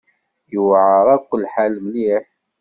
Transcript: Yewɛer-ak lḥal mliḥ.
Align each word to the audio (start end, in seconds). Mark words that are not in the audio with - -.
Yewɛer-ak 0.51 1.23
lḥal 1.41 1.73
mliḥ. 1.85 2.25